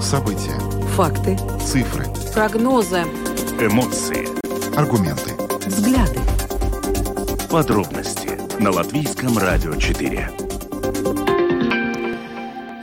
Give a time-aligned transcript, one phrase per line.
[0.00, 0.58] События.
[0.96, 1.36] Факты.
[1.64, 2.04] Цифры.
[2.34, 3.02] Прогнозы.
[3.60, 4.26] Эмоции.
[4.76, 5.34] Аргументы.
[5.66, 6.18] Взгляды.
[7.50, 10.30] Подробности на Латвийском радио 4.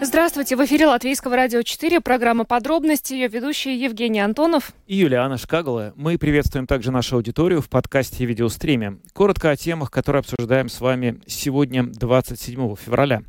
[0.02, 5.94] Здравствуйте, в эфире Латвийского радио 4, программа «Подробности», ее ведущие Евгений Антонов и Юлиана Шкагала.
[5.96, 9.00] Мы приветствуем также нашу аудиторию в подкасте и видеостриме.
[9.14, 13.22] Коротко о темах, которые обсуждаем с вами сегодня, 27 февраля.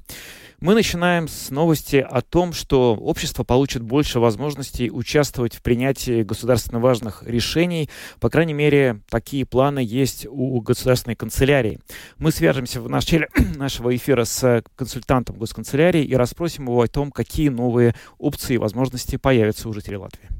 [0.60, 6.80] Мы начинаем с новости о том, что общество получит больше возможностей участвовать в принятии государственно
[6.80, 7.88] важных решений.
[8.18, 11.78] По крайней мере, такие планы есть у государственной канцелярии.
[12.16, 17.50] Мы свяжемся в начале нашего эфира с консультантом госканцелярии и расспросим его о том, какие
[17.50, 20.37] новые опции и возможности появятся у жителей Латвии.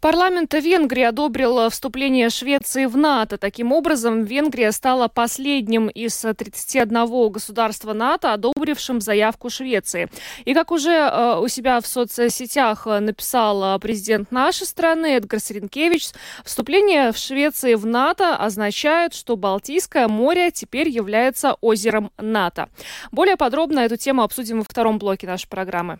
[0.00, 3.38] Парламент Венгрии одобрил вступление Швеции в НАТО.
[3.38, 10.08] Таким образом, Венгрия стала последним из 31 государства НАТО, одобрившим заявку Швеции.
[10.44, 15.40] И как уже э, у себя в соцсетях э, написал э, президент нашей страны Эдгар
[15.40, 16.08] Сринкевич,
[16.44, 22.68] вступление в Швеции в НАТО означает, что Балтийское море теперь является озером НАТО.
[23.12, 25.98] Более подробно эту тему обсудим во втором блоке нашей программы.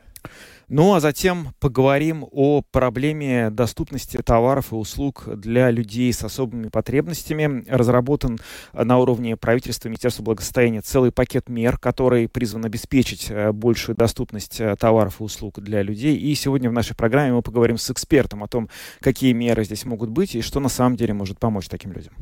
[0.71, 7.65] Ну а затем поговорим о проблеме доступности товаров и услуг для людей с особыми потребностями.
[7.69, 8.39] Разработан
[8.75, 14.77] на уровне правительства Министерства благосостояния целый пакет мер, который призван обеспечить э, большую доступность э,
[14.77, 16.19] товаров и услуг для людей.
[16.19, 18.69] И сегодня в нашей программе мы поговорим с экспертом о том,
[19.01, 22.13] какие меры здесь могут быть и что на самом деле может помочь таким людям.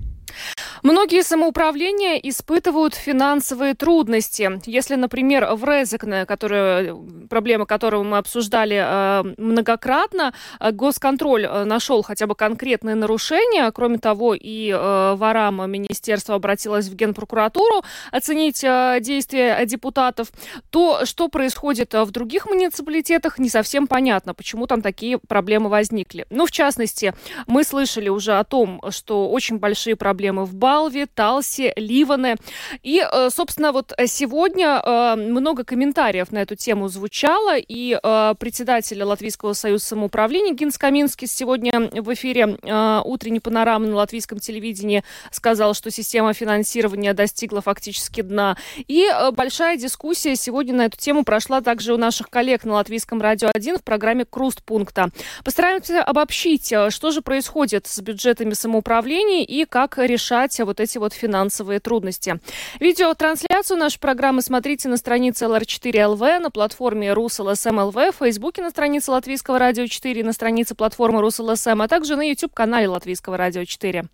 [0.82, 4.60] Многие самоуправления испытывают финансовые трудности.
[4.66, 6.94] Если, например, в Резекне, которая,
[7.28, 13.70] проблема которого мы обсуждали э, многократно, э, госконтроль э, нашел хотя бы конкретные нарушения.
[13.72, 20.28] Кроме того, и ворам министерство обратилось в Генпрокуратуру оценить действия депутатов.
[20.70, 26.26] То, что происходит в других муниципалитетах, не совсем понятно, почему там такие проблемы возникли.
[26.30, 27.14] Ну, в частности,
[27.46, 32.36] мы слышали уже о том, что очень большие проблемы в Балве, Талсе, Ливане.
[32.82, 39.02] И, э, собственно, вот сегодня э, много комментариев на эту тему звучало, и э, председатель
[39.02, 42.56] Латвийского союза самоуправления Гинс Каминский сегодня в эфире
[43.04, 48.56] утренней панорамы на латвийском телевидении сказал, что система финансирования достигла фактически дна.
[48.76, 53.50] И большая дискуссия сегодня на эту тему прошла также у наших коллег на Латвийском радио
[53.52, 55.10] 1 в программе «Круст пункта».
[55.44, 61.80] Постараемся обобщить, что же происходит с бюджетами самоуправлений и как решать вот эти вот финансовые
[61.80, 62.40] трудности.
[62.80, 69.58] Видеотрансляцию нашей программы смотрите на странице LR4LV, на платформе RusLSM.LV, в Фейсбуке на странице Латвийского
[69.58, 74.04] радио 4, на странице платформы RusLSM, а также на YouTube-канале Латвийского радио 4.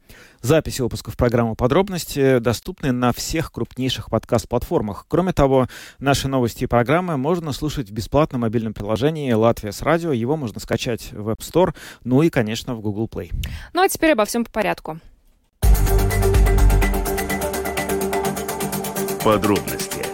[0.40, 5.06] Записи выпусков программы «Подробности» доступны на всех крупнейших подкаст-платформах.
[5.08, 10.12] Кроме того, наши новости и программы можно слушать в бесплатном мобильном приложении «Латвия с радио».
[10.12, 11.74] Его можно скачать в App Store,
[12.04, 13.30] ну и, конечно, в Google Play.
[13.72, 14.98] Ну а теперь обо всем по порядку.
[19.24, 20.04] Подробности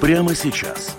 [0.00, 0.96] прямо сейчас.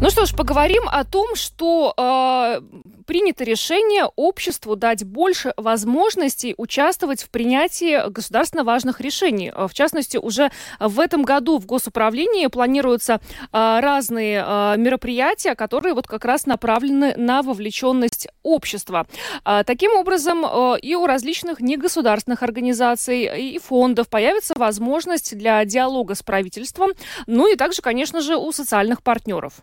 [0.00, 2.60] Ну что ж, поговорим о том, что э,
[3.04, 9.52] принято решение обществу дать больше возможностей участвовать в принятии государственно важных решений.
[9.54, 10.50] В частности, уже
[10.80, 13.20] в этом году в госуправлении планируются
[13.52, 19.06] а, разные а, мероприятия, которые вот как раз направлены на вовлеченность общества.
[19.44, 20.44] Таким образом,
[20.76, 26.92] и у различных негосударственных организаций и фондов появится возможность для диалога с правительством,
[27.26, 29.54] ну и также, конечно же, у социальных партнеров.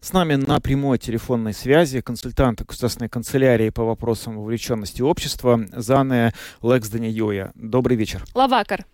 [0.00, 7.08] С нами на прямой телефонной связи консультант государственной канцелярии по вопросам вовлеченности общества Зане Лексдани
[7.56, 8.24] Добрый вечер.
[8.34, 8.86] Лавакар.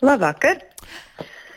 [0.00, 0.58] Лавакар.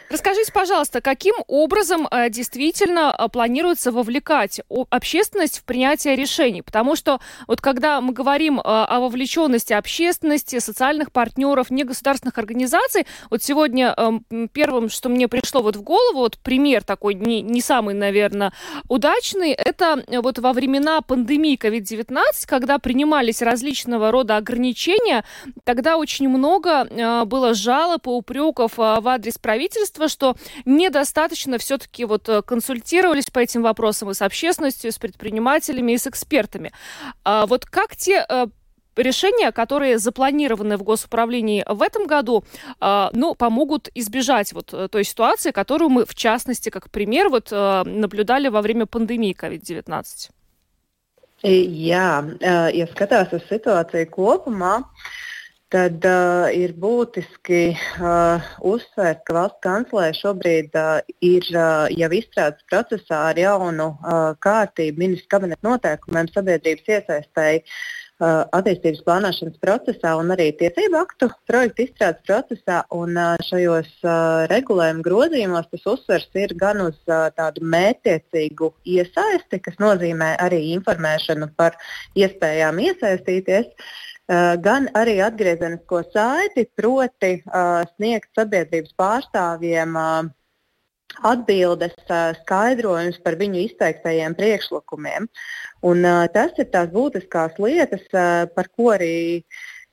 [0.10, 6.62] Расскажите, пожалуйста, каким образом э, действительно э, планируется вовлекать общественность в принятие решений?
[6.62, 13.44] Потому что вот когда мы говорим э, о вовлеченности общественности, социальных партнеров, негосударственных организаций, вот
[13.44, 14.24] сегодня эм,
[14.54, 18.54] первым, что мне пришло вот в голову, вот пример такой не, не самый, наверное,
[18.88, 25.26] удачный, это вот во времена пандемии COVID-19, когда принимались различного рода ограничения,
[25.66, 30.36] тогда очень много было жалоб и упреков в адрес правительства, правительства, что
[30.66, 35.98] недостаточно все-таки вот э, консультировались по этим вопросам и с общественностью, и с предпринимателями, и
[35.98, 36.72] с экспертами.
[37.24, 38.48] А вот как те э,
[38.96, 42.44] решения, которые запланированы в госуправлении в этом году,
[42.80, 48.50] э, ну, помогут избежать вот той ситуации, которую мы, в частности, как пример, вот наблюдали
[48.50, 50.32] во время пандемии COVID-19?
[51.44, 54.80] Jā, ja skatās uz situāciju kopumā,
[55.74, 62.64] tad uh, ir būtiski uh, uzsvērt, ka valsts kanclē šobrīd uh, ir uh, jau izstrādes
[62.72, 70.32] procesā ar jaunu uh, kārtību ministru kabineta noteikumiem sabiedrības iesaistēji uh, attīstības plānošanas procesā un
[70.38, 72.82] arī tiesību aktu projektu izstrādes procesā.
[72.96, 79.64] Un, uh, šajos uh, regulējuma grozījumos tas uzsvers ir gan uz uh, tādu mērķiecīgu iesaisti,
[79.68, 81.76] kas nozīmē arī informēšanu par
[82.16, 83.74] iespējām iesaistīties.
[83.76, 83.96] Uh,
[84.64, 90.28] gan arī atgriezenisko saiti, proti uh, sniegt sabiedrības pārstāvjiem uh,
[91.26, 91.96] atbildes,
[92.44, 95.26] skaidrojumus par viņu izteiktajiem priekšlikumiem.
[95.88, 96.04] Un,
[96.34, 98.04] tas ir tās būtiskās lietas,
[98.54, 99.42] par ko arī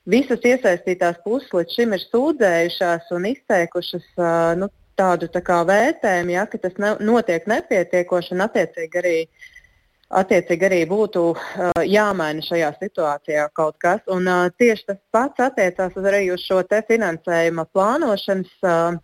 [0.04, 4.10] visas iesaistītās puses līdz šim ir sūdzējušās un izteikušas
[4.60, 9.54] nu, tādu tā vērtējumu, ja, ka tas ne, notiek nepietiekoši un attiecīgi arī uh,
[10.11, 14.03] attiecīgi arī būtu uh, jāmaina šajā situācijā kaut kas.
[14.12, 18.99] Un, uh, tieši tas pats attiecās arī uz šo finansējuma plānošanas uh,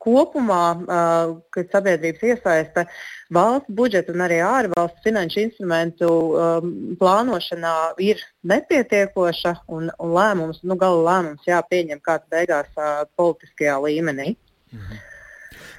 [0.00, 2.86] kopumā, uh, kad sabiedrības iesaista
[3.34, 10.78] valsts budžeta un arī ārvalstu finanšu instrumentu um, plānošanā ir nepietiekoša un, un lēmums, nu,
[10.80, 14.34] gala lēmums jāpieņem kāds beigās uh, politiskajā līmenī.
[14.72, 15.06] Mhm.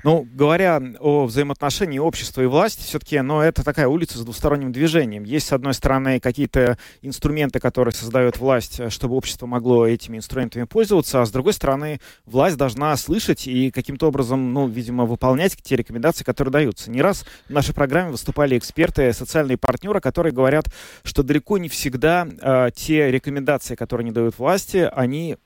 [0.03, 5.23] Ну, говоря о взаимоотношении общества и власти, все-таки, ну, это такая улица с двусторонним движением.
[5.23, 11.21] Есть, с одной стороны, какие-то инструменты, которые создает власть, чтобы общество могло этими инструментами пользоваться,
[11.21, 16.23] а с другой стороны, власть должна слышать и каким-то образом, ну, видимо, выполнять те рекомендации,
[16.23, 16.89] которые даются.
[16.89, 20.65] Не раз в нашей программе выступали эксперты, социальные партнеры, которые говорят,
[21.03, 25.37] что далеко не всегда э, те рекомендации, которые не дают власти, они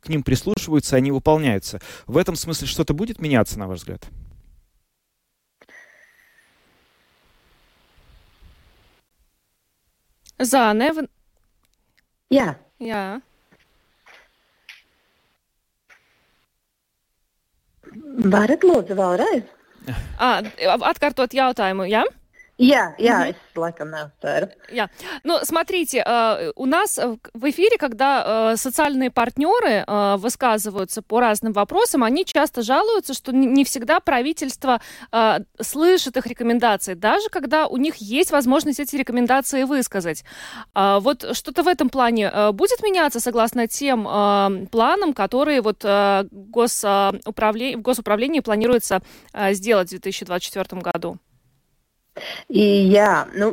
[0.00, 1.80] к ним прислушиваются, они выполняются.
[2.06, 4.06] В этом смысле что-то будет меняться, на ваш взгляд?
[10.38, 11.08] Zāne.
[12.30, 12.58] Jā.
[12.78, 13.20] Jā.
[18.26, 19.46] Varat lūdzu vēlreiz?
[20.18, 20.42] À,
[20.90, 22.02] atkārtot jautājumu, jā?
[22.04, 22.25] Ja?
[23.54, 24.48] Laikam неустаю.
[24.70, 24.88] Я.
[25.24, 26.98] Ну, смотрите, э, у нас
[27.34, 33.32] в эфире, когда э, социальные партнеры э, высказываются по разным вопросам, они часто жалуются, что
[33.32, 34.80] не всегда правительство
[35.60, 40.24] слышит их рекомендации, даже когда у них есть возможность эти рекомендации высказать.
[40.74, 44.04] А вот что-то в этом плане будет меняться согласно тем
[44.70, 45.84] планам, которые вот
[46.30, 49.02] госуправление, в госуправлении планируется
[49.52, 51.18] сделать в 2024 году?
[52.48, 53.50] Jā, nu,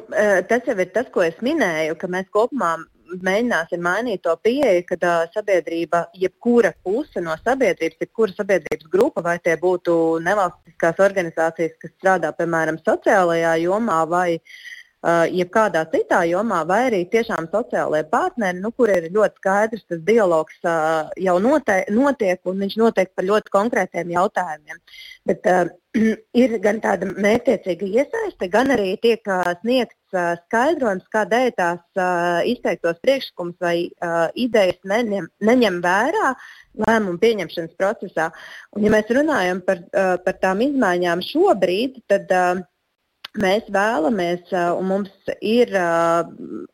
[0.48, 2.78] tas jau ir tas, ko es minēju, ka mēs kopumā
[3.22, 9.38] mēģināsim mainīt to pieeju, ka uh, sabiedrība, jebkura puse no sabiedrības, jebkura sabiedrības grupa, vai
[9.44, 16.84] tie būtu nevalstiskās organizācijas, kas strādā piemēram sociālajā jomā vai uh, jebkādā citā jomā, vai
[16.90, 22.42] arī tiešām sociālajie partneri, nu, kur ir ļoti skaidrs, tas dialogs uh, jau note, notiek
[22.50, 24.82] un viņš notiek par ļoti konkrētiem jautājumiem.
[25.28, 25.70] Bet, uh,
[26.44, 32.42] ir gan tāda mērķiecīga iesaiste, gan arī tiek uh, sniegts uh, skaidrojums, kādēļ tās uh,
[32.50, 36.34] izteiktos priekšlikums vai uh, idejas neņem, neņem vērā
[36.84, 38.30] lēmumu pieņemšanas procesā.
[38.76, 42.64] Un, ja mēs runājam par, uh, par tām izmaiņām šobrīd, tad uh,
[43.40, 46.28] mēs vēlamies, uh, un mums ir, uh,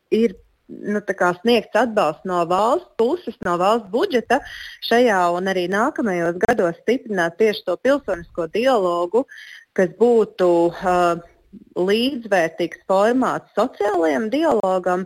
[0.09, 0.33] ir
[0.69, 1.01] nu,
[1.41, 4.39] sniegts atbalsts no valsts puses, no valsts budžeta
[4.85, 9.25] šajā un arī nākamajos gados stiprināt tieši to pilsonisko dialogu,
[9.73, 11.17] kas būtu uh,
[11.75, 15.05] līdzvērtīgs formāts sociālajam dialogam.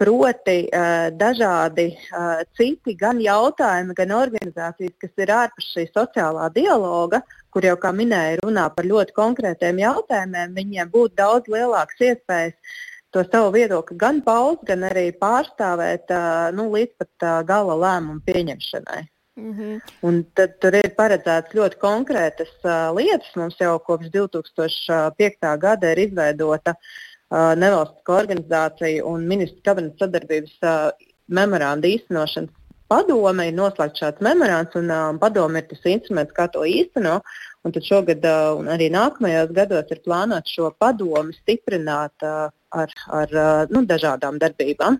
[0.00, 7.20] Proti, uh, dažādi uh, citi gan jautājumi, gan organizācijas, kas ir ārpus šī sociālā dialoga,
[7.52, 12.72] kur jau, kā minēju, runā par ļoti konkrētiem jautājumiem, viņiem būtu daudz lielākas iespējas uh,
[13.10, 16.12] to savu viedokli gan paust, gan arī pārstāvēt
[16.56, 19.02] nu, līdz pat gala lēmumu pieņemšanai.
[19.40, 19.80] Mm -hmm.
[20.02, 23.30] Un tad tur ir paredzētas ļoti konkrētas uh, lietas.
[23.36, 25.58] Mums jau kopš 2005.
[25.58, 30.90] gada ir izveidota uh, nevalstiskā organizācija un ministra kabineta sadarbības uh,
[31.26, 32.50] memoranda īstenošanas
[32.88, 33.48] padome.
[33.48, 37.22] Ir noslēgts šāds memorands, un uh, padome ir tas instruments, kā to īstenot.
[37.64, 38.24] Un tad šogad
[38.56, 43.34] un arī nākamajos gados ir plānots šo padomu stiprināt ar, ar
[43.68, 44.96] nu, dažādām darbībām.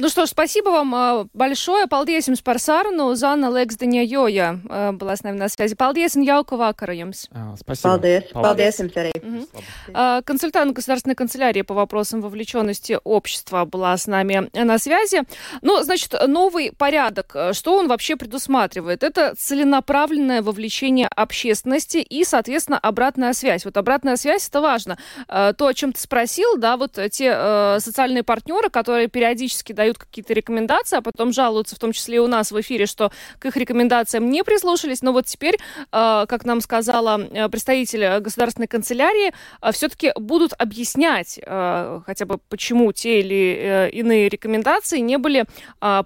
[0.00, 1.84] Ну что ж, спасибо вам э, большое.
[1.84, 3.12] Paldies jums par sarunu.
[3.12, 5.74] Zana Leksdiņa Joja была с нами на связи.
[5.74, 7.28] Paldies un jauku vakaru jums.
[7.60, 7.88] Спасибо.
[7.88, 8.32] Paldies.
[8.32, 9.12] Paldies jums arī.
[9.20, 10.24] Угу.
[10.24, 15.24] Консультант Государственной канцелярии по вопросам вовлеченности общества была с нами на связи.
[15.60, 17.36] Ну, значит, новый порядок.
[17.52, 19.02] Что он вообще предусматривает?
[19.02, 23.66] Это целенаправленное вовлечение общественности и, соответственно, обратная связь.
[23.66, 24.96] Вот обратная связь это важно.
[25.28, 30.32] То, о чем ты спросил, да, вот те социальные партнеры, которые периодически дают дают какие-то
[30.32, 33.56] рекомендации, а потом жалуются, в том числе и у нас в эфире, что к их
[33.56, 35.02] рекомендациям не прислушались.
[35.02, 35.58] Но вот теперь,
[35.90, 39.32] как нам сказала представитель государственной канцелярии,
[39.72, 45.44] все-таки будут объяснять хотя бы, почему те или иные рекомендации не были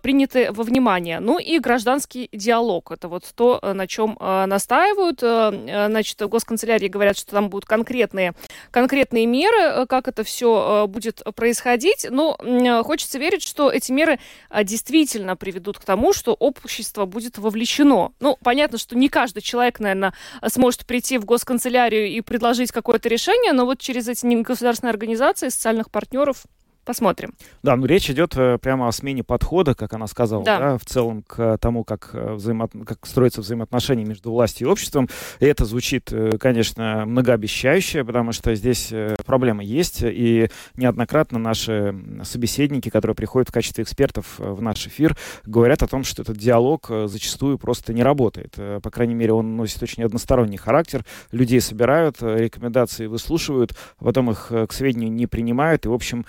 [0.02, 1.20] приняты во внимание.
[1.20, 2.90] Ну и гражданский диалог.
[2.90, 5.20] Это вот то, на чем настаивают.
[5.20, 8.34] Значит, госканцелярии говорят, что там будут конкретные,
[8.70, 12.06] конкретные меры, э, как это все э, будет происходить.
[12.10, 14.18] Но э, хочется верить, что эти меры
[14.62, 18.12] действительно приведут к тому, что общество будет вовлечено.
[18.20, 20.14] Ну, понятно, что не каждый человек, наверное,
[20.46, 25.90] сможет прийти в госканцелярию и предложить какое-то решение, но вот через эти государственные организации, социальных
[25.90, 26.44] партнеров
[26.84, 27.32] Посмотрим.
[27.62, 30.58] Да, ну речь идет э, прямо о смене подхода, как она сказала, да.
[30.58, 32.68] Да, в целом к тому, как, э, взаимо...
[32.68, 35.08] как строятся взаимоотношения между властью и обществом.
[35.40, 38.92] И это звучит, э, конечно, многообещающе, потому что здесь
[39.24, 45.82] проблема есть, и неоднократно наши собеседники, которые приходят в качестве экспертов в наш эфир, говорят
[45.82, 48.54] о том, что этот диалог зачастую просто не работает.
[48.82, 51.04] По крайней мере, он носит очень односторонний характер.
[51.32, 56.26] Людей собирают, рекомендации выслушивают, а потом их к сведению не принимают, и, в общем,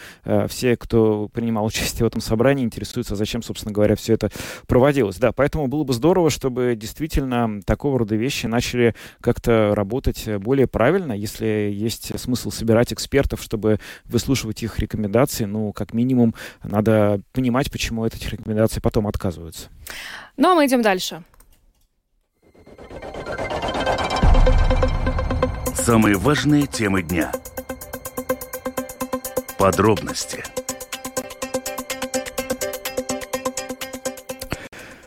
[0.48, 4.32] все, кто принимал участие в этом собрании, интересуются, зачем, собственно говоря, все это
[4.68, 5.18] проводилось.
[5.18, 11.14] Да, поэтому было бы здорово, чтобы действительно такого рода вещи начали как-то работать более правильно,
[11.14, 18.04] если есть смысл собирать экспертов, чтобы выслушивать их рекомендации, ну, как минимум, надо понимать, почему
[18.04, 19.70] от этих рекомендаций потом отказываются.
[20.38, 21.24] Ну, а мы идем дальше.
[25.76, 27.32] Самые важные темы дня–
[29.66, 30.44] Подробности–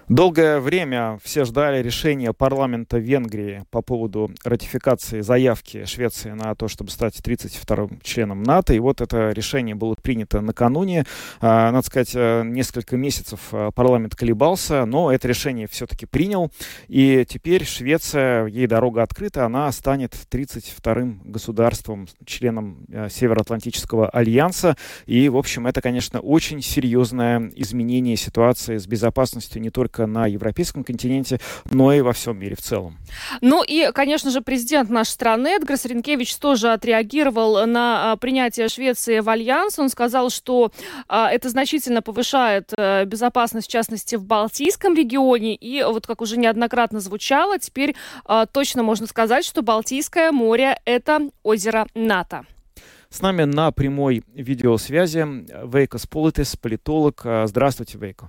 [0.08, 6.90] Долгое время все ждали решения парламента Венгрии по поводу ратификации заявки Швеции на то, чтобы
[6.90, 8.72] стать 32-м членом НАТО.
[8.72, 11.04] И вот это решение было принято накануне.
[11.42, 16.50] А, надо сказать, э, несколько месяцев э, парламент колебался, но это решение все-таки принял.
[16.86, 24.74] И теперь Швеция, ей дорога открыта, она станет 32-м государством, членом э, Североатлантического альянса.
[25.04, 30.26] И, в общем, это, конечно, очень серьезное изменение ситуации с безопасностью не только только на
[30.26, 31.40] европейском континенте,
[31.71, 32.97] но и во всем мире в целом.
[33.40, 39.21] Ну и, конечно же, президент нашей страны Эдгарс Ринкевич тоже отреагировал на а, принятие Швеции
[39.21, 39.78] в Альянс.
[39.78, 40.71] Он сказал, что
[41.09, 45.55] а, это значительно повышает а, безопасность, в частности, в Балтийском регионе.
[45.55, 51.31] И вот как уже неоднократно звучало, теперь а, точно можно сказать, что Балтийское море– это
[51.43, 52.45] озеро НАТО.
[53.11, 55.26] С нами на прямой видеосвязи
[55.67, 57.25] Вейко Сполитис, политолог.
[57.47, 58.28] Здравствуйте, Вейко.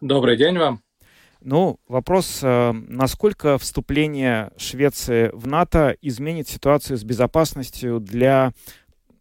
[0.00, 0.82] Добрый день вам.
[1.42, 8.52] Ну, вопрос, э, насколько вступление Швеции в НАТО изменит ситуацию с безопасностью для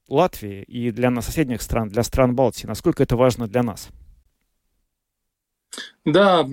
[0.08, 2.66] Латвии и для соседних стран, для стран Балтии?
[2.66, 3.90] Насколько это важно для нас?
[6.06, 6.48] Да,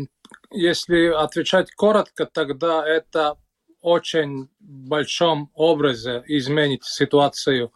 [0.51, 3.37] если отвечать коротко, тогда это
[3.81, 7.73] очень большом образе изменит ситуацию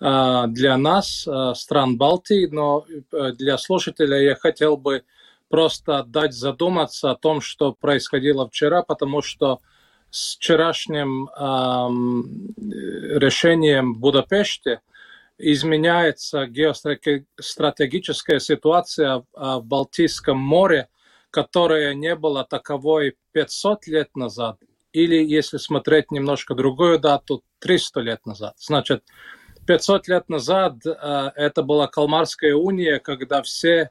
[0.00, 5.04] э, для нас, э, стран Балтии, но для слушателя я хотел бы
[5.48, 9.60] просто дать задуматься о том, что происходило вчера, потому что
[10.10, 14.80] с вчерашним эм, решением в Будапеште
[15.38, 20.88] изменяется геостратегическая ситуация в Балтийском море,
[21.30, 24.58] которая не была таковой 500 лет назад,
[24.92, 28.54] или, если смотреть немножко другую дату, 300 лет назад.
[28.56, 29.04] Значит,
[29.66, 33.90] 500 лет назад э, это была Калмарская уния, когда все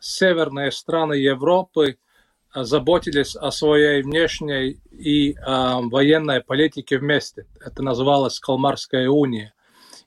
[0.00, 1.98] северные страны Европы
[2.54, 7.46] э, заботились о своей внешней и э, военной политике вместе.
[7.64, 9.54] Это называлось Калмарская уния.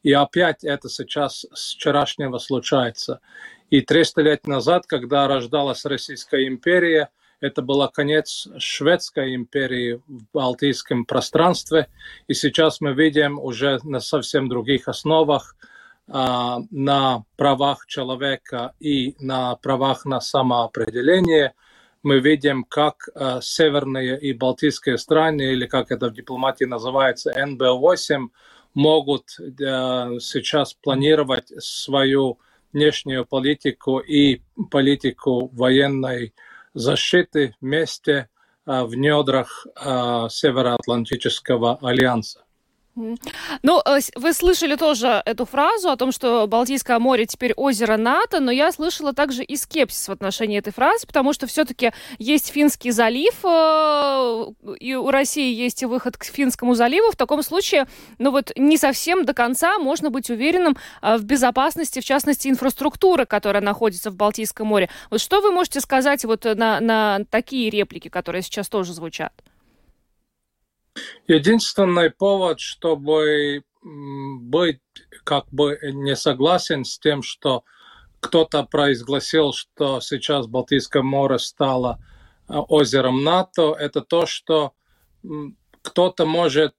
[0.01, 3.21] И опять это сейчас с вчерашнего случается.
[3.69, 7.09] И 300 лет назад, когда рождалась Российская империя,
[7.39, 11.87] это был конец Шведской империи в Балтийском пространстве.
[12.27, 15.55] И сейчас мы видим уже на совсем других основах–
[16.07, 21.53] на правах человека и на правах на самоопределение,
[22.03, 28.27] мы видим, как а, северные и балтийские страны, или как это в дипломатии называется, НБ-8,
[28.73, 32.39] могут сейчас планировать свою
[32.73, 34.41] внешнюю политику и
[34.71, 36.33] политику военной
[36.73, 38.27] защиты вместе
[38.65, 42.43] а, в недрах Североатлантического альянса.
[42.95, 48.39] Ну, э, вы слышали тоже эту фразу о том, что Балтийское море теперь озеро НАТО,
[48.39, 52.91] но я слышала также и скепсис в отношении этой фразы, потому что все-таки есть Финский
[52.91, 54.45] залив, э,
[54.79, 57.11] и у России есть выход к Финскому заливу.
[57.11, 57.87] В таком случае,
[58.19, 63.25] ну вот не совсем до конца можно быть уверенным э, в безопасности, в частности, инфраструктуры,
[63.25, 64.89] которая находится в Балтийском море.
[65.09, 69.33] Вот что вы можете сказать вот на, на такие реплики, которые сейчас тоже звучат?
[71.27, 74.81] Единственный повод, чтобы быть
[75.23, 77.63] как бы не согласен с тем, что
[78.19, 81.99] кто-то произгласил, что сейчас Балтийское море стало
[82.47, 84.73] э, озером НАТО, это то, что
[85.81, 86.73] кто-то может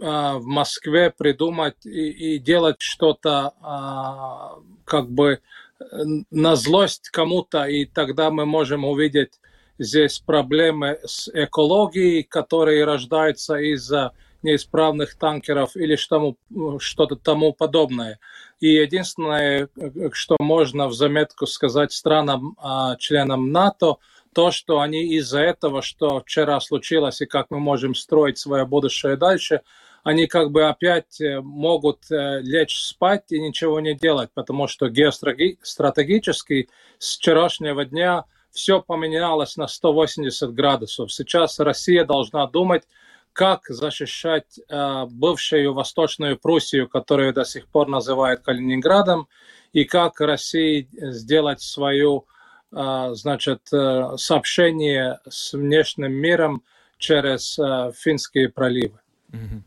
[0.00, 5.40] э, в Москве придумать и, и делать что-то а, как бы
[5.78, 5.84] э,
[6.30, 9.38] на злость кому-то, и тогда мы можем увидеть
[9.80, 18.20] здесь проблемы с экологией, которые рождаются из-за неисправных танкеров или что-то тому подобное.
[18.60, 19.68] И единственное,
[20.12, 23.96] что можно в заметку сказать странам, а, членам НАТО,
[24.34, 29.16] то, что они из-за этого, что вчера случилось и как мы можем строить свое будущее
[29.16, 29.62] дальше,
[30.02, 34.88] они как бы опять э, могут э, лечь спать и ничего не делать, потому что
[34.88, 36.68] геостратегически
[36.98, 41.12] с вчерашнего дня– все поменялось на 180 градусов.
[41.12, 42.84] Сейчас Россия должна думать,
[43.32, 49.28] как защищать э, бывшую Восточную Пруссию, которую до сих пор называют Калининградом,
[49.72, 52.24] и как России сделать свое
[52.72, 56.62] э, значит, э, сообщение с внешним миром
[56.98, 58.98] через э, финские проливы.
[59.30, 59.62] Mm-hmm.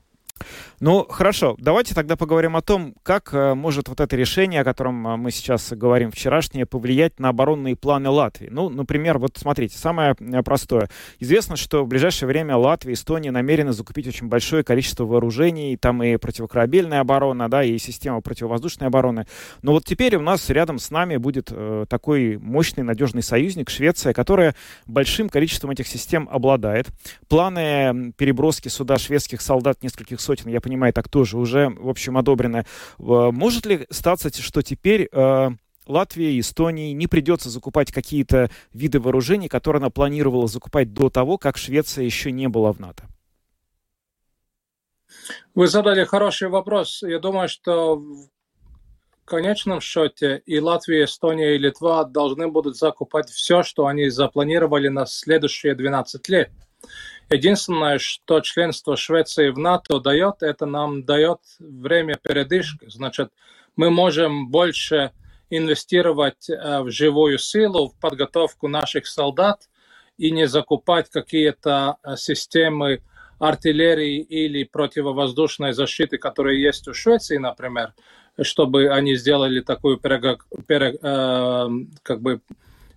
[0.85, 5.07] Ну, хорошо, давайте тогда поговорим о том, как э, может вот это решение, о котором
[5.07, 8.49] э, мы сейчас говорим вчерашнее, повлиять на оборонные планы Латвии.
[8.51, 10.89] Ну, например, вот смотрите, самое э, простое.
[11.21, 16.03] Известно, что в ближайшее время Латвия и Эстония намерены закупить очень большое количество вооружений, там
[16.03, 19.25] и противокорабельная оборона, да, и система противовоздушной обороны.
[19.61, 24.11] Но вот теперь у нас рядом с нами будет э, такой мощный, надежный союзник Швеция,
[24.11, 24.53] которая
[24.85, 26.87] большим количеством этих систем обладает.
[27.29, 32.17] Планы переброски сюда шведских солдат, нескольких сотен, я понимаю, понимаю, так тоже уже, в общем,
[32.17, 32.59] одобрено.
[32.59, 32.63] Э,
[32.97, 35.49] может ли статься, что теперь э,
[35.87, 41.57] Латвии Эстонии не придется закупать какие-то виды вооружений, которые она планировала закупать до того, как
[41.57, 43.03] Швеция еще не была в НАТО?
[45.55, 47.03] Вы задали хороший вопрос.
[47.03, 53.63] Я думаю, что в конечном счете и Латвия, Эстония, и Литва должны будут закупать все,
[53.63, 56.51] что они запланировали на следующие 12 лет.
[57.29, 62.85] Единственное, что членство Швеции в НАТО дает, это нам дает время передышки.
[62.89, 63.31] Значит,
[63.75, 65.11] мы можем больше
[65.49, 69.69] инвестировать э, в живую силу, в подготовку наших солдат
[70.17, 73.01] и не закупать какие-то э, системы
[73.39, 77.93] артиллерии или противовоздушной защиты, которые есть у Швеции, например,
[78.41, 81.67] чтобы они сделали такую пере, пере, э,
[82.03, 82.41] как бы,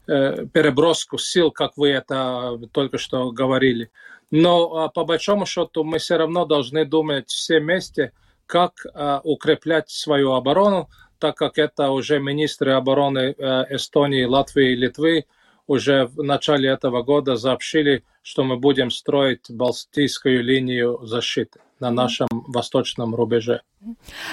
[0.06, 3.90] переброску сил, как вы это только что говорили.
[4.30, 8.12] Но а, по большому счету мы все равно должны думать все вместе,
[8.46, 14.76] как а, укреплять свою оборону, так как это уже министры обороны э, Эстонии, Латвии и
[14.76, 15.24] Литвы
[15.66, 22.28] уже в начале этого года сообщили, что мы будем строить Балтийскую линию защиты на нашем
[22.30, 23.62] восточном рубеже.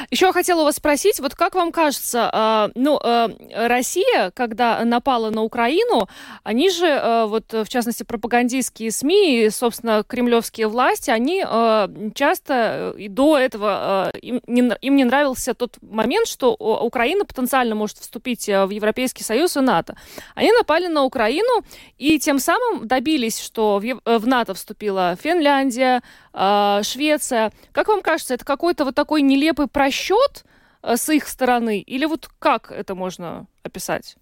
[0.10, 5.30] Еще хотела у вас спросить, вот как вам кажется, э, ну, э, Россия, когда напала
[5.30, 6.08] на Украину,
[6.44, 12.94] они же, э, вот в частности, пропагандистские СМИ и, собственно, кремлевские власти, они э, часто
[12.98, 18.70] и до этого э, им, не, нравился тот момент, что Украина потенциально может вступить в
[18.70, 19.96] Европейский Союз и НАТО.
[20.36, 21.64] Они напали на Украину
[21.98, 26.02] и тем самым добились, что в, в НАТО вступила Финляндия,
[26.34, 27.52] э, Швеция.
[27.72, 30.46] Как вам кажется, это какой-то вот такой нелепый нелепый просчет
[30.82, 31.80] э, с их стороны?
[31.80, 34.16] Или вот как это можно описать?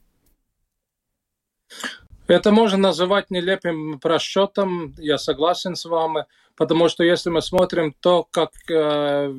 [2.28, 8.24] Это можно называть нелепым просчетом, я согласен с вами, потому что если мы смотрим то,
[8.24, 9.34] как э,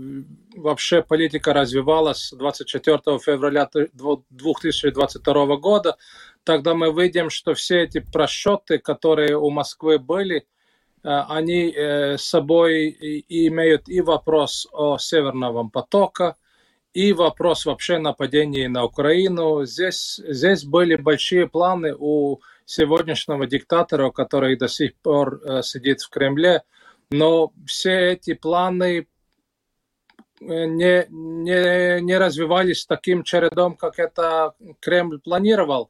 [0.57, 5.97] вообще политика развивалась 24 февраля 2022 года,
[6.45, 10.47] тогда мы видим, что все эти просчеты, которые у Москвы были,
[11.03, 12.91] они э, с собой
[13.29, 16.35] имеют и вопрос о Северном потоке,
[16.95, 19.65] и вопрос вообще нападения на Украину.
[19.65, 26.11] Здесь, здесь были большие планы у сегодняшнего диктатора, который до сих пор э, сидит в
[26.11, 26.63] Кремле,
[27.11, 29.07] но все эти планы
[30.41, 35.89] не, не, не развивались таким чередом, как это Кремль планировал.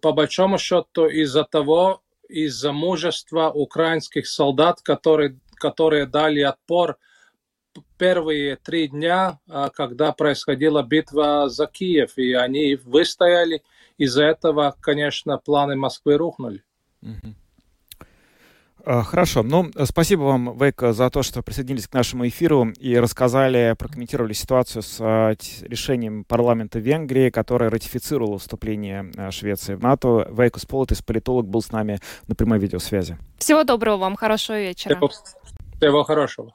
[0.00, 6.98] По большому счету из-за того, из-за мужества украинских солдат, которые, которые дали отпор
[7.98, 9.38] первые три дня,
[9.74, 13.62] когда происходила битва за Киев, и они выстояли.
[13.98, 16.64] Из-за этого, конечно, планы Москвы рухнули.
[17.02, 17.34] Mm-hmm.
[18.88, 19.42] А, хорошо.
[19.42, 24.82] Ну, спасибо вам, Вейка, за то, что присоединились к нашему эфиру и рассказали, прокомментировали ситуацию
[24.82, 30.28] с а, решением парламента Венгрии, которое ратифицировало вступление а, Швеции в НАТО.
[30.30, 33.18] Вейка Сполотис, политолог, был с нами на прямой видеосвязи.
[33.38, 34.94] Всего доброго вам, хорошего вечера.
[34.94, 35.10] Всего,
[35.80, 36.54] всего хорошего.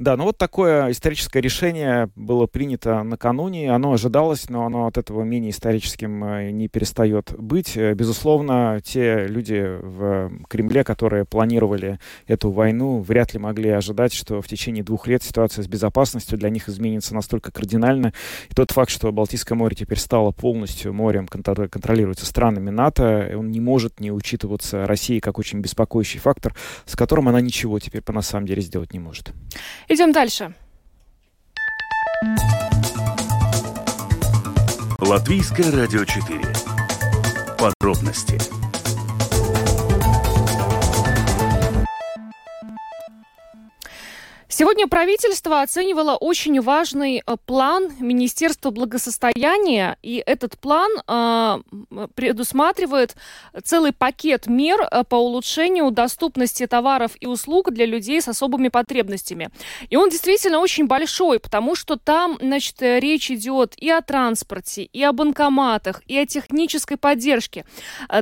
[0.00, 3.70] Да, ну вот такое историческое решение было принято накануне.
[3.70, 7.76] Оно ожидалось, но оно от этого менее историческим э, не перестает быть.
[7.76, 14.42] Э, безусловно, те люди в Кремле, которые планировали эту войну, вряд ли могли ожидать, что
[14.42, 18.12] в течение двух лет ситуация с безопасностью для них изменится настолько кардинально.
[18.50, 23.60] И тот факт, что Балтийское море теперь стало полностью морем, контролируется странами НАТО, он не
[23.60, 26.52] может не учитываться Россией как очень беспокоящий фактор,
[26.84, 29.32] с которым она ничего теперь по на самом деле сделать не может.
[29.88, 30.54] Идем дальше.
[34.98, 36.40] Латвийское радио 4.
[37.58, 38.38] Подробности
[44.56, 51.58] Сегодня правительство оценивало очень важный э, план Министерства благосостояния, и этот план э,
[52.14, 53.16] предусматривает
[53.64, 59.50] целый пакет мер э, по улучшению доступности товаров и услуг для людей с особыми потребностями.
[59.90, 64.84] И он действительно очень большой, потому что там, значит, э, речь идет и о транспорте,
[64.84, 67.64] и о банкоматах, и о технической поддержке.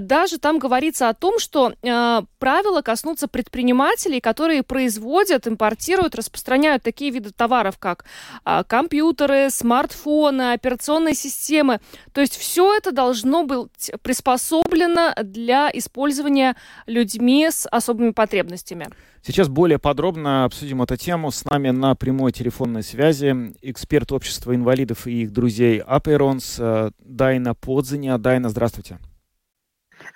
[0.01, 7.11] Даже там говорится о том, что э, правила коснутся предпринимателей, которые производят, импортируют, распространяют такие
[7.11, 8.05] виды товаров, как
[8.45, 11.81] а, компьютеры, смартфоны, операционные системы.
[12.13, 16.57] То есть все это должно быть приспособлено для использования
[16.87, 18.89] людьми с особыми потребностями.
[19.25, 21.31] Сейчас более подробно обсудим эту тему.
[21.31, 27.55] С нами на прямой телефонной связи эксперт общества инвалидов и их друзей Аперонс э, Дайна
[27.55, 28.19] Подзиня.
[28.19, 28.99] Дайна, здравствуйте.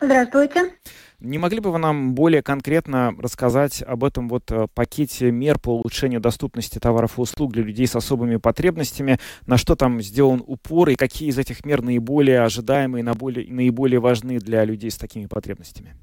[0.01, 0.73] Здравствуйте.
[1.19, 5.71] Не могли бы вы нам более конкретно рассказать об этом вот э, пакете мер по
[5.71, 10.91] улучшению доступности товаров и услуг для людей с особыми потребностями, на что там сделан упор
[10.91, 15.97] и какие из этих мер наиболее ожидаемые, наиболее, наиболее важны для людей с такими потребностями?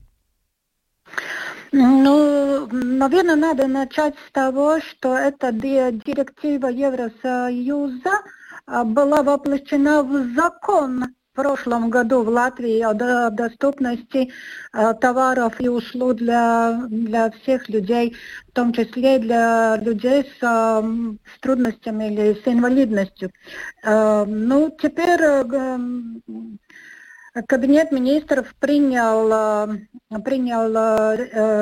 [1.71, 8.21] Ну, наверное, надо начать с того, что эта директива Евросоюза
[8.65, 12.93] а, была воплощена в закон в прошлом году в Латвии о
[13.31, 14.29] доступности
[14.71, 18.15] э, товаров и услуг для, для всех людей,
[18.49, 23.31] в том числе для людей с, с трудностями или с инвалидностью.
[23.83, 25.79] Э, ну, теперь э,
[27.47, 29.67] Кабинет министров принял,
[30.23, 30.71] принял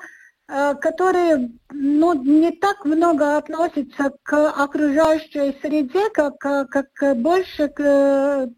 [0.76, 8.50] которые ну, не так много относятся к окружающей среде, как, как больше к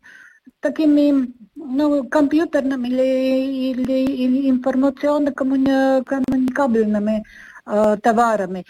[0.59, 7.23] такими ну, компьютерными или, или, или информационно-коммуникабельными
[7.65, 8.65] э, товарами.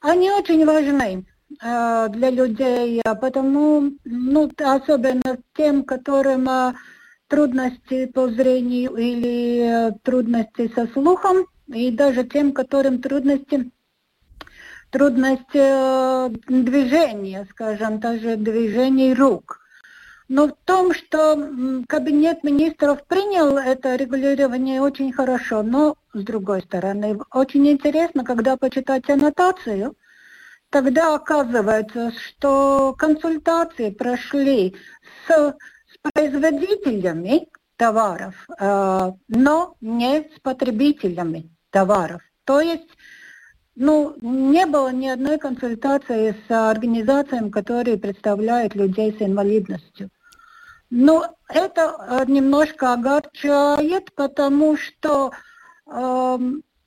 [0.00, 1.26] Они очень важны
[1.62, 6.72] э, для людей, потому, ну, особенно тем, которым э,
[7.28, 13.70] трудности по зрению или э, трудности со слухом, и даже тем, которым трудности
[14.90, 19.60] трудности э, движения, скажем, даже движений рук.
[20.28, 21.36] Но в том, что
[21.88, 29.08] кабинет министров принял это регулирование очень хорошо, но с другой стороны, очень интересно, когда почитать
[29.08, 29.94] аннотацию,
[30.70, 34.74] тогда оказывается, что консультации прошли
[35.28, 35.54] с
[36.12, 42.22] производителями товаров, э, но не с потребителями товаров.
[42.44, 42.88] То есть
[43.74, 50.08] ну, не было ни одной консультации с организациями, которые представляют людей с инвалидностью.
[50.88, 55.32] Но это э, немножко огорчает, потому что,
[55.86, 56.38] э,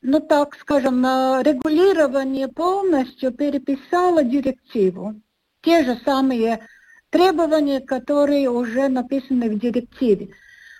[0.01, 5.21] ну так скажем, регулирование полностью переписало директиву.
[5.61, 6.61] Те же самые
[7.09, 10.29] требования, которые уже написаны в директиве.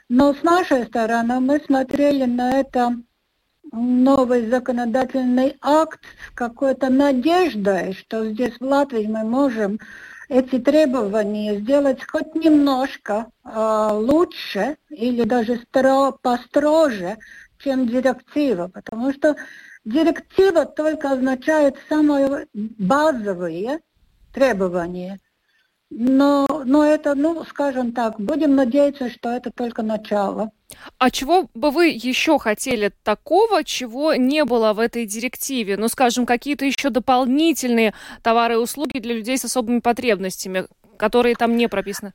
[0.08, 2.96] Но с нашей стороны мы смотрели на это
[3.72, 9.80] новый законодательный акт с какой-то надеждой, что здесь в Латвии мы можем
[10.28, 17.18] эти требования сделать хоть немножко э, лучше или даже стро, построже,
[17.60, 19.36] чем директива, потому что
[19.86, 23.82] директива только означает самые базовые
[24.34, 25.20] требования–
[25.90, 30.52] но, но это, ну, скажем так, будем надеяться, что это только начало.
[31.00, 35.78] А чего бы вы еще хотели такого, чего не было в этой директиве?
[35.78, 41.58] Ну, скажем, какие-то еще дополнительные товары и услуги для людей с особыми потребностями, которые там
[41.58, 42.14] не прописаны?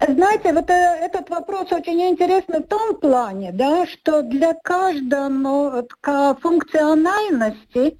[0.00, 5.86] Знаете, вот э, этот вопрос очень интересный в том плане, да, что для каждой ну,
[6.42, 7.98] функциональности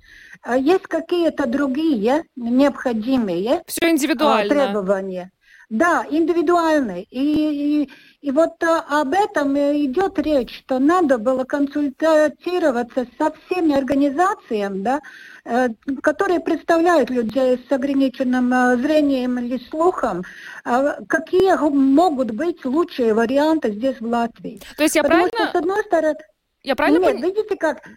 [0.54, 4.48] есть какие-то другие необходимые Все индивидуально.
[4.48, 5.30] требования.
[5.68, 7.04] Да, индивидуальные.
[7.10, 13.76] И, и, и вот а, об этом идет речь, что надо было консультироваться со всеми
[13.76, 15.00] организациями, да,
[15.44, 15.70] э,
[16.02, 20.22] которые представляют людей с ограниченным э, зрением или слухом,
[20.62, 24.60] какие могут быть лучшие варианты здесь в Латвии.
[24.76, 25.48] То есть я Потому правильно...
[25.48, 26.18] Что, с одной стороны...
[26.62, 27.22] Я правильно Нет, пон...
[27.22, 27.88] видите как, а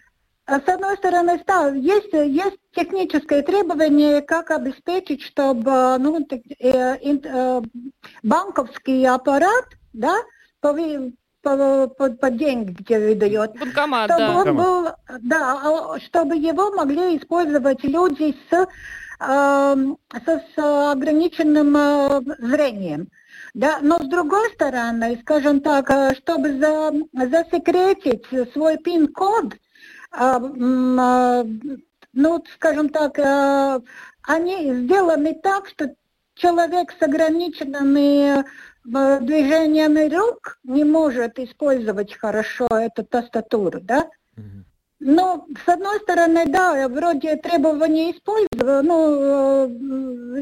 [0.58, 6.26] с одной стороны, да, есть, есть техническое требование, как обеспечить, чтобы ну,
[6.58, 7.62] э, э,
[8.22, 10.16] банковский аппарат, да,
[10.60, 10.76] по,
[11.42, 14.36] по, по, по деньги, где выдает, Банкомат, чтобы да.
[14.36, 14.88] он был,
[15.20, 18.66] да, а, чтобы его могли использовать люди с,
[19.20, 19.76] э,
[20.12, 23.08] с, с ограниченным э, зрением.
[23.52, 29.54] Да, но с другой стороны, скажем так, э, чтобы за, засекретить свой пин-код,
[32.12, 33.80] ну, скажем так, а,
[34.22, 35.94] они сделаны так, что
[36.34, 38.44] человек с ограниченными
[38.84, 44.08] движениями рук не может использовать хорошо эту тастатуру, да?
[45.02, 49.66] Ну, с одной стороны, да, вроде требования использования, ну,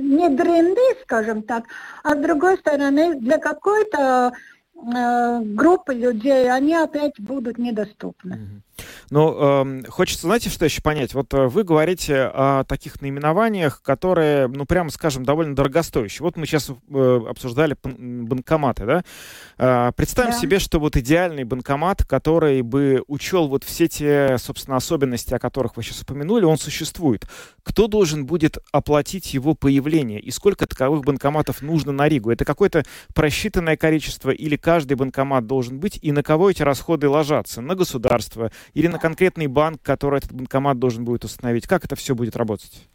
[0.00, 1.64] не дренды, скажем так,
[2.02, 4.32] а с другой стороны, для какой-то
[4.74, 8.62] э, группы людей они опять будут недоступны.
[9.10, 11.14] Ну, э, хочется, знаете, что еще понять?
[11.14, 16.24] Вот э, вы говорите о таких наименованиях, которые, ну, прямо скажем, довольно дорогостоящие.
[16.24, 19.04] Вот мы сейчас э, обсуждали банкоматы, да?
[19.58, 20.38] Э, представим да.
[20.38, 25.76] себе, что вот идеальный банкомат, который бы учел вот все те, собственно, особенности, о которых
[25.76, 27.26] вы сейчас упомянули, он существует.
[27.62, 30.20] Кто должен будет оплатить его появление?
[30.20, 32.30] И сколько таковых банкоматов нужно на Ригу?
[32.30, 35.98] Это какое-то просчитанное количество или каждый банкомат должен быть?
[36.02, 37.60] И на кого эти расходы ложатся?
[37.60, 41.66] На государство или на конкретный банк, который этот банкомат должен будет установить?
[41.66, 42.86] Как это все будет работать?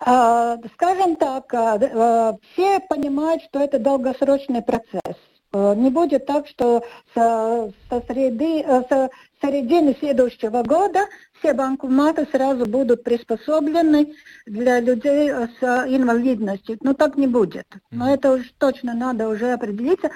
[0.00, 5.16] А, скажем так, а, а, все понимают, что это долгосрочный процесс.
[5.54, 6.82] Не будет так, что
[7.14, 9.10] со, со, среды, со
[9.42, 11.00] середины следующего года
[11.38, 14.14] все банкоматы сразу будут приспособлены
[14.46, 16.78] для людей с инвалидностью.
[16.80, 17.66] Ну так не будет.
[17.90, 20.10] Но это уж точно надо уже определиться.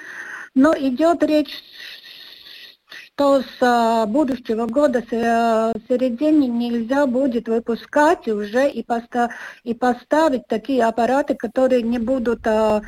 [0.55, 1.53] Но идет речь
[3.17, 9.31] что с а, будущего года, с а, середины нельзя будет выпускать уже и, поста
[9.63, 12.83] и поставить такие аппараты, которые не будут, а,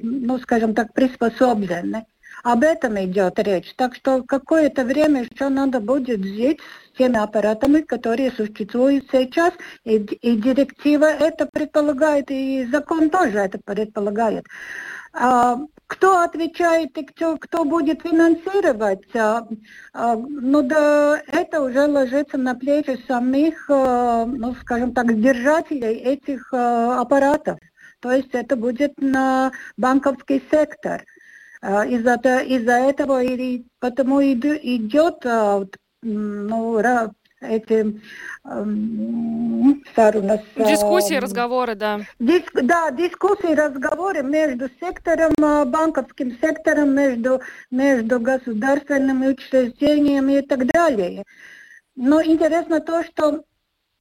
[0.00, 2.06] ну скажем так, приспособлены.
[2.44, 3.72] Об этом идет речь.
[3.76, 6.60] Так что какое-то время еще надо будет жить
[6.92, 9.52] с теми аппаратами, которые существуют сейчас.
[9.84, 14.46] И, и директива это предполагает, и закон тоже это предполагает.
[15.12, 15.58] А,
[15.92, 19.46] кто отвечает и кто, кто будет финансировать, а,
[19.92, 26.52] а, ну да, это уже ложится на плечи самих, а, ну скажем так, держателей этих
[26.52, 27.58] аппаратов.
[28.00, 31.04] То есть это будет на банковский сектор.
[31.62, 35.24] Из-за из этого и потому идет
[36.02, 36.80] ну,
[37.42, 38.00] эти
[39.94, 40.40] саруnas.
[40.56, 42.00] Дискуссии, разговоры, да.
[42.18, 51.24] Диск, да, дискуссии, разговоры между сектором, банковским сектором, между, между государственными учреждениями и так далее.
[51.94, 53.44] Но интересно то, что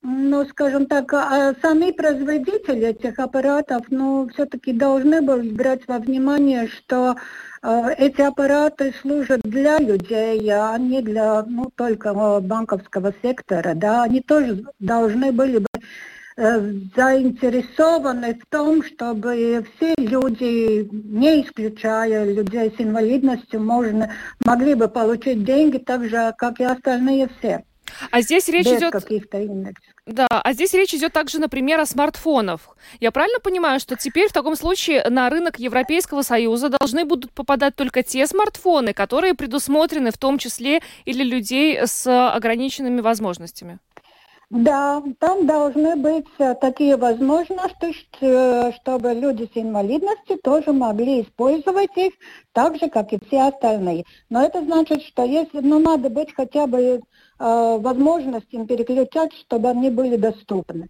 [0.03, 6.67] ну, скажем так, а сами производители этих аппаратов, ну, все-таки должны были брать во внимание,
[6.67, 7.15] что э,
[7.63, 14.63] эти аппараты служат для людей, а не для, ну, только банковского сектора, да, они тоже
[14.79, 15.67] должны были бы
[16.37, 16.59] э,
[16.95, 24.11] заинтересованы в том, чтобы все люди, не исключая людей с инвалидностью, можно,
[24.43, 27.63] могли бы получить деньги так же, как и остальные все.
[28.11, 28.91] А здесь речь Без идет...
[28.91, 29.93] каких-то индексов.
[30.05, 32.75] Да, а здесь речь идет также, например, о смартфонах.
[32.99, 37.75] Я правильно понимаю, что теперь в таком случае на рынок Европейского Союза должны будут попадать
[37.75, 43.79] только те смартфоны, которые предусмотрены в том числе и для людей с ограниченными возможностями?
[44.51, 51.95] Да, там должны быть э, такие возможности, э, чтобы люди с инвалидностью тоже могли использовать
[51.95, 52.11] их
[52.51, 54.03] так же, как и все остальные.
[54.29, 57.01] Но это значит, что если, ну, надо быть хотя бы
[57.41, 60.89] Э, возможность им переключать, чтобы они были доступны.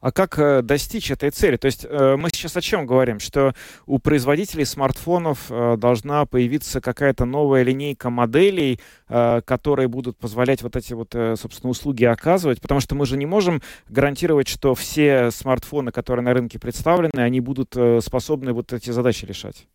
[0.00, 1.56] А как э, достичь этой цели?
[1.56, 3.20] То есть э, мы сейчас о чем говорим?
[3.20, 3.54] Что
[3.86, 11.12] у производителей смартфонов должна появиться какая-то новая линейка моделей, которые будут позволять вот эти вот,
[11.12, 16.34] собственно, услуги оказывать, потому что мы же не можем гарантировать, что все смартфоны, которые на
[16.34, 19.68] рынке представлены, они будут способны вот эти задачи решать.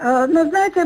[0.00, 0.84] Ну, знаете,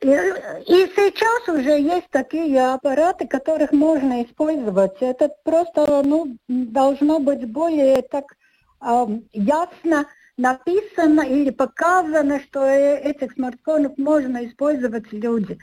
[0.00, 4.96] и, и сейчас уже есть такие аппараты, которых можно использовать.
[5.00, 8.36] Это просто ну, должно быть более так
[8.80, 10.06] э, ясно
[10.36, 15.58] написано или показано, что э, этих смартфонов можно использовать люди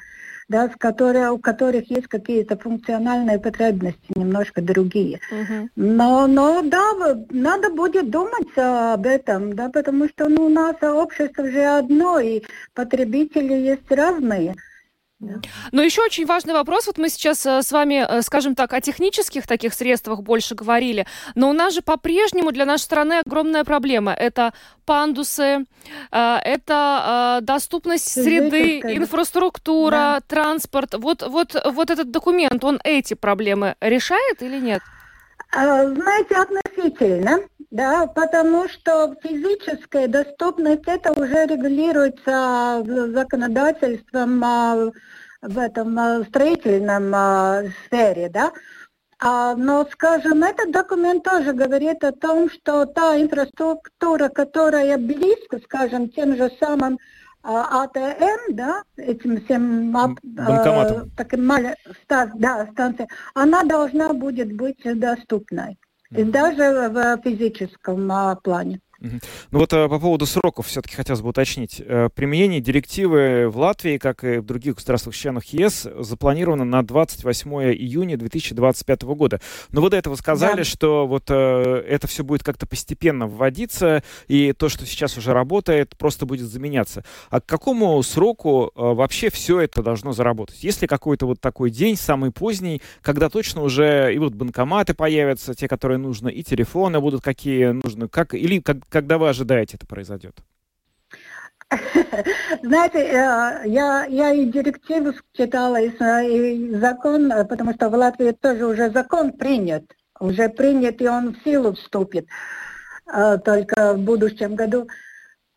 [0.47, 5.19] да, с которые, у которых есть какие-то функциональные потребности, немножко другие.
[5.31, 5.67] Uh-huh.
[5.75, 6.93] Но, но да,
[7.29, 12.43] надо будет думать об этом, да, потому что ну, у нас общество же одно, и
[12.73, 14.55] потребители есть разные.
[15.71, 16.87] Но еще очень важный вопрос.
[16.87, 21.07] Вот мы сейчас э, с вами, э, скажем так, о технических таких средствах больше говорили,
[21.35, 24.11] но у нас же по-прежнему для нашей страны огромная проблема.
[24.11, 24.53] Это
[24.85, 25.65] пандусы,
[26.11, 30.21] э, это доступность среды, инфраструктура, да.
[30.27, 30.95] транспорт.
[30.95, 34.81] Вот, вот, вот этот документ, он эти проблемы решает или нет?
[35.51, 37.39] А, знаете, относительно,
[37.75, 42.81] да, потому что физическая доступность это уже регулируется
[43.13, 44.91] законодательством а,
[45.41, 48.53] в этом а, строительном сфере, да.
[49.19, 56.09] А, но, скажем, этот документ тоже говорит о том, что та инфраструктура, которая близко, скажем,
[56.09, 56.97] тем же самым
[57.43, 61.51] АТМ, да, этим всем банкоматом, э, таким
[62.07, 65.77] да, станция, она должна будет быть доступной,
[66.09, 68.81] даже в физическом а, плане.
[69.51, 71.81] Ну вот э, по поводу сроков все-таки хотелось бы уточнить.
[71.85, 77.51] Э, применение директивы в Латвии, как и в других государствах членах ЕС, запланировано на 28
[77.73, 79.39] июня 2025 года.
[79.71, 80.63] Но вы до этого сказали, да.
[80.63, 85.95] что вот э, это все будет как-то постепенно вводиться, и то, что сейчас уже работает,
[85.97, 87.03] просто будет заменяться.
[87.29, 90.63] А к какому сроку вообще все это должно заработать?
[90.63, 95.53] Есть ли какой-то вот такой день, самый поздний, когда точно уже и вот банкоматы появятся,
[95.53, 99.85] те, которые нужно, и телефоны будут какие нужны, как, или как, когда вы ожидаете это
[99.85, 100.37] произойдет?
[102.63, 108.65] Знаете, э, я, я и директиву читала, и, и закон, потому что в Латвии тоже
[108.65, 109.83] уже закон принят,
[110.17, 112.27] уже принят, и он в силу вступит
[113.13, 114.87] э, только в будущем году.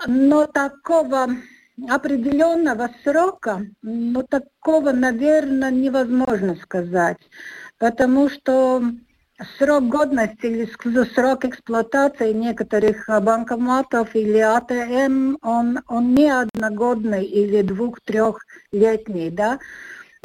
[0.05, 1.29] Но такого
[1.89, 7.21] определенного срока, ну такого, наверное, невозможно сказать,
[7.79, 8.83] потому что
[9.59, 19.31] срок годности или срок эксплуатации некоторых банкоматов или АТМ, он, он не одногодный или двух-трехлетний,
[19.31, 19.59] да,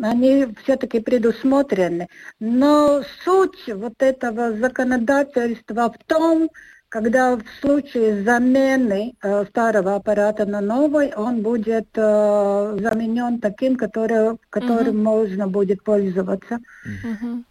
[0.01, 2.07] они все-таки предусмотрены.
[2.39, 6.49] Но суть вот этого законодательства в том,
[6.89, 14.37] когда в случае замены э, старого аппарата на новый, он будет э, заменен таким, который,
[14.51, 15.03] которым угу.
[15.03, 16.59] можно будет пользоваться.
[17.03, 17.43] Угу.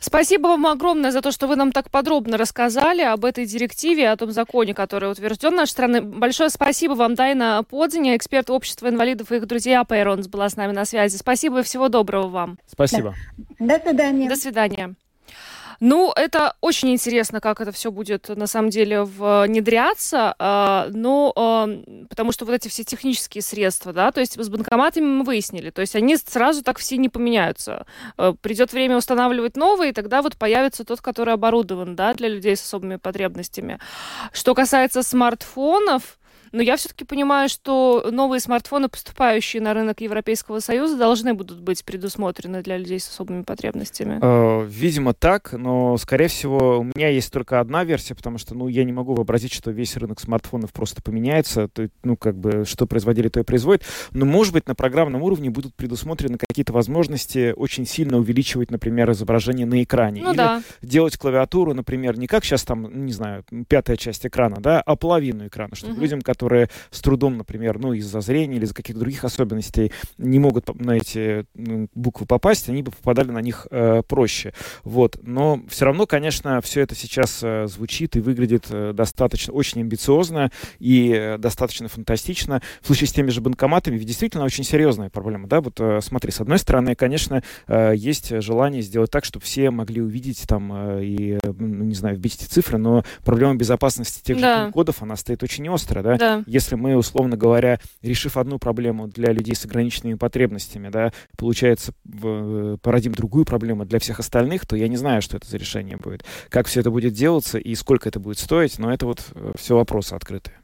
[0.00, 4.16] Спасибо вам огромное за то, что вы нам так подробно рассказали об этой директиве, о
[4.16, 6.02] том законе, который утвержден нашей страны.
[6.02, 10.72] Большое спасибо вам, Дайна Подзиня, эксперт общества инвалидов и их друзья Пейронс была с нами
[10.72, 11.16] на связи.
[11.16, 12.58] Спасибо и всего доброго вам.
[12.66, 13.14] Спасибо.
[13.58, 14.28] До свидания.
[14.28, 14.94] До свидания.
[15.80, 22.06] Ну, это очень интересно, как это все будет на самом деле внедряться, э, ну, э,
[22.08, 25.80] потому что вот эти все технические средства, да, то есть с банкоматами мы выяснили, то
[25.80, 27.86] есть они сразу так все не поменяются.
[28.18, 32.56] Э, придет время устанавливать новые, и тогда вот появится тот, который оборудован, да, для людей
[32.56, 33.78] с особыми потребностями.
[34.32, 36.18] Что касается смартфонов,
[36.54, 41.84] Но я все-таки понимаю, что новые смартфоны, поступающие на рынок Европейского Союза, должны будут быть
[41.84, 44.20] предусмотрены для людей с особыми потребностями.
[44.22, 48.68] Э, видимо, так, но, скорее всего, у меня есть только одна версия, потому что, ну,
[48.68, 51.66] я не могу вообразить, что весь рынок смартфонов просто поменяется.
[51.66, 53.82] То, ну, как бы, что производили, то и производит.
[54.12, 59.66] Но, может быть, на программном уровне будут предусмотрены какие-то возможности очень сильно увеличивать, например, изображение
[59.66, 60.22] на экране.
[60.22, 60.62] Ну Или да.
[60.82, 65.48] делать клавиатуру, например, не как сейчас там, не знаю, пятая часть экрана, да, а половину
[65.48, 66.02] экрана, чтобы Мгм.
[66.02, 66.43] людям, которые
[66.90, 71.46] с трудом, например, ну, из-за зрения или из-за каких-то других особенностей не могут на эти
[71.56, 74.52] м, буквы попасть, они бы попадали на них э, проще.
[74.82, 75.18] Вот.
[75.22, 80.50] Но все равно, конечно, все это сейчас э, звучит и выглядит э, достаточно, очень амбициозно
[80.78, 82.62] и э, достаточно фантастично.
[82.82, 86.30] В случае с теми же банкоматами ведь действительно очень серьезная проблема, да, вот э, смотри,
[86.30, 91.04] с одной стороны, конечно, э, есть желание сделать так, чтобы все могли увидеть там э,
[91.04, 94.66] и, э, ну, не знаю, вбить эти цифры, но проблема безопасности тех Да.
[94.66, 96.33] же кодов, она стоит очень остро, да, Да.
[96.46, 102.76] Если мы, условно говоря, решив одну проблему для людей с ограниченными потребностями, да, получается, в-
[102.78, 106.24] породим другую проблему для всех остальных, то я не знаю, что это за решение будет.
[106.48, 109.22] Как все это будет делаться и сколько это будет стоить, но это вот
[109.56, 110.56] все вопросы открытые.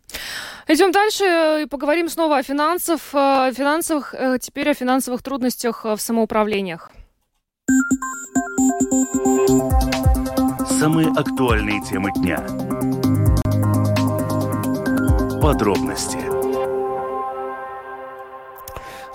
[0.66, 5.84] Идем дальше э, и поговорим снова о финансах, э, финансовых, э, теперь о финансовых трудностях
[5.86, 6.90] э, в самоуправлениях.
[10.80, 12.44] Самые актуальные темы дня.
[15.40, 16.39] Подробности.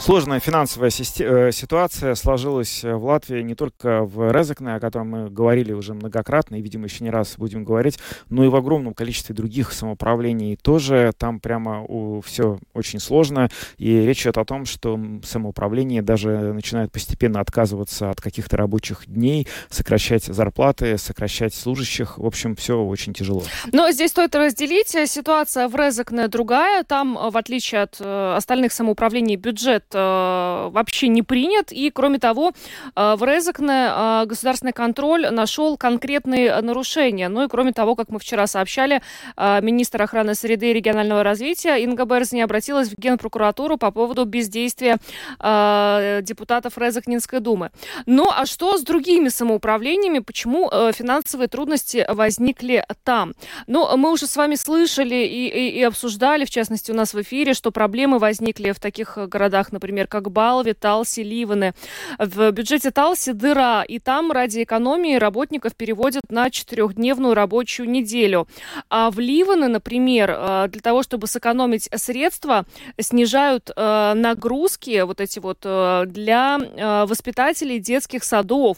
[0.05, 5.29] Сложная финансовая э, ситуация сложилась э, в Латвии не только в Резекне, о котором мы
[5.31, 7.97] говорили уже многократно и, видимо, еще не раз будем говорить,
[8.29, 11.11] но и в огромном количестве других самоуправлений тоже.
[11.17, 11.83] Там прямо
[12.23, 13.49] все очень сложно.
[13.79, 19.47] И речь идет о том, что самоуправление даже начинает постепенно отказываться от каких-то рабочих дней,
[19.71, 22.19] сокращать зарплаты, сокращать служащих.
[22.19, 23.41] В общем, все очень тяжело.
[23.71, 24.93] Но здесь стоит разделить.
[24.93, 26.83] э, Ситуация в Резекне другая.
[26.83, 31.71] Там, в отличие от остальных самоуправлений, бюджет вообще не принят.
[31.71, 32.51] И, кроме того,
[32.95, 37.29] э, в Резекне э, государственный контроль нашел конкретные э, нарушения.
[37.29, 39.01] Ну и, кроме того, как мы вчера сообщали,
[39.37, 44.97] э, министр охраны среды и регионального развития Инга Берзни обратилась в Генпрокуратуру по поводу бездействия
[45.39, 47.71] э, депутатов Резекнинской думы.
[48.05, 50.19] Ну а что с другими самоуправлениями?
[50.19, 53.33] Почему э, финансовые трудности возникли там?
[53.67, 57.21] Ну, мы уже с вами слышали и, и- и обсуждали, в частности, у нас в
[57.21, 61.73] эфире, что проблемы возникли в таких э, городах, например, как Балви, Талси, Ливаны.
[62.17, 68.47] В бюджете Талси дыра, и там ради экономии работников переводят на четырехдневную рабочую неделю.
[68.89, 72.65] А в Ливаны, например, э, для того, чтобы сэкономить средства,
[72.99, 76.57] снижают э, нагрузки вот эти вот э, для
[77.05, 78.77] воспитателей детских садов.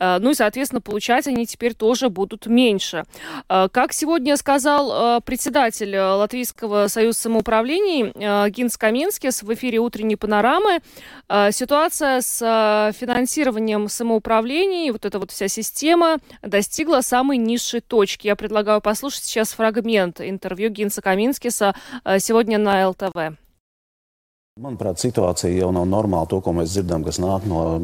[0.00, 3.04] Ну и, соответственно, получать они теперь тоже будут меньше.
[3.48, 10.80] Как сегодня сказал председатель Латвийского союза самоуправлений Гинс Каминскис в эфире «Утренней панорамы»,
[11.28, 18.26] э, ситуация с э, финансированием самоуправлений, вот эта вот вся система достигла самой низшей точки.
[18.26, 21.74] Я предлагаю послушать сейчас фрагмент интервью Гинса Каминскиса
[22.04, 23.38] э, сегодня на ЛТВ.
[24.58, 27.78] Manuprāt, situācija jau nav normāla, to, ko mēs dzirdam, kas nāk no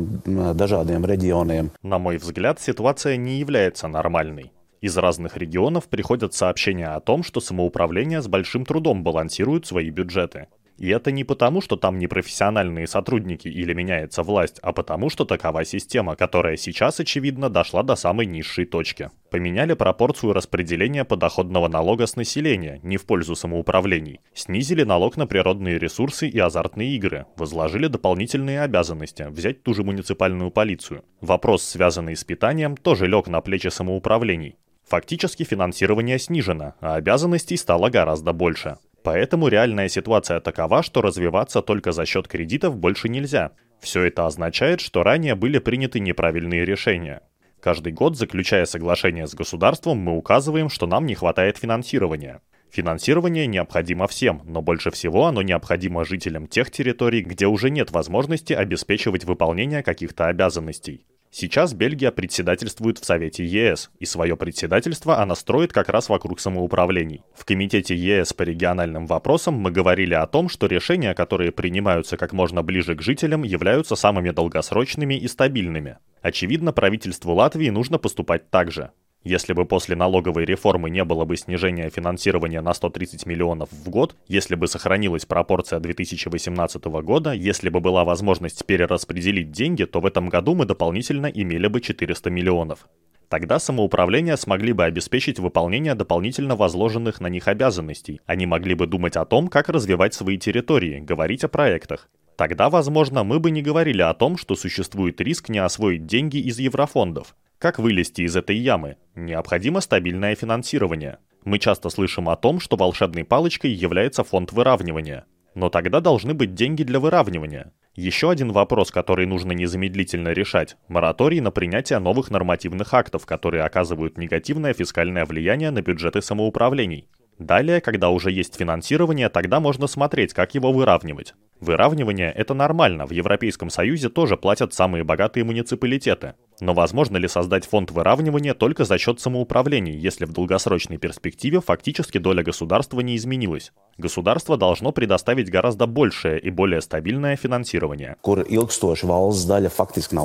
[0.58, 1.70] dažādiem reģioniem.
[1.82, 4.50] На мой взгляд, ситуация не является нормальной.
[4.80, 10.48] Из разных регионов приходят сообщения о том, что самоуправление с большим трудом балансируют свои бюджеты.
[10.76, 15.64] И это не потому, что там непрофессиональные сотрудники или меняется власть, а потому, что такова
[15.64, 19.10] система, которая сейчас, очевидно, дошла до самой низшей точки.
[19.30, 24.20] Поменяли пропорцию распределения подоходного налога с населения, не в пользу самоуправлений.
[24.32, 27.26] Снизили налог на природные ресурсы и азартные игры.
[27.36, 31.04] Возложили дополнительные обязанности, взять ту же муниципальную полицию.
[31.20, 34.56] Вопрос, связанный с питанием, тоже лег на плечи самоуправлений.
[34.86, 38.76] Фактически финансирование снижено, а обязанностей стало гораздо больше.
[39.02, 43.52] Поэтому реальная ситуация такова, что развиваться только за счет кредитов больше нельзя.
[43.80, 47.20] Все это означает, что ранее были приняты неправильные решения.
[47.60, 52.40] Каждый год, заключая соглашение с государством, мы указываем, что нам не хватает финансирования.
[52.70, 58.52] Финансирование необходимо всем, но больше всего оно необходимо жителям тех территорий, где уже нет возможности
[58.52, 61.06] обеспечивать выполнение каких-то обязанностей.
[61.36, 67.24] Сейчас Бельгия председательствует в Совете ЕС, и свое председательство она строит как раз вокруг самоуправлений.
[67.34, 72.32] В Комитете ЕС по региональным вопросам мы говорили о том, что решения, которые принимаются как
[72.32, 75.98] можно ближе к жителям, являются самыми долгосрочными и стабильными.
[76.22, 78.92] Очевидно, правительству Латвии нужно поступать так же.
[79.24, 84.14] Если бы после налоговой реформы не было бы снижения финансирования на 130 миллионов в год,
[84.28, 90.28] если бы сохранилась пропорция 2018 года, если бы была возможность перераспределить деньги, то в этом
[90.28, 92.86] году мы дополнительно имели бы 400 миллионов.
[93.30, 98.20] Тогда самоуправление смогли бы обеспечить выполнение дополнительно возложенных на них обязанностей.
[98.26, 102.10] Они могли бы думать о том, как развивать свои территории, говорить о проектах.
[102.36, 106.58] Тогда, возможно, мы бы не говорили о том, что существует риск не освоить деньги из
[106.58, 107.34] еврофондов.
[107.58, 108.96] Как вылезти из этой ямы?
[109.14, 111.18] Необходимо стабильное финансирование.
[111.44, 115.26] Мы часто слышим о том, что волшебной палочкой является фонд выравнивания.
[115.54, 117.72] Но тогда должны быть деньги для выравнивания.
[117.94, 124.18] Еще один вопрос, который нужно незамедлительно решать– мораторий на принятие новых нормативных актов, которые оказывают
[124.18, 127.08] негативное фискальное влияние на бюджеты самоуправлений.
[127.38, 131.34] Далее, когда уже есть финансирование, тогда можно смотреть, как его выравнивать.
[131.60, 136.34] Выравнивание– это нормально, в Европейском Союзе тоже платят самые богатые муниципалитеты.
[136.60, 142.18] Но возможно ли создать фонд выравнивания только за счет самоуправлений, если в долгосрочной перспективе фактически
[142.18, 143.72] доля государства не изменилась?
[143.98, 148.16] Государство должно предоставить гораздо большее и более стабильное финансирование.
[148.22, 150.18] Kur ilgstoši valsts daļa faktiski.